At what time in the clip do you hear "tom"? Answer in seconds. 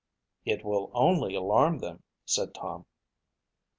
2.55-2.87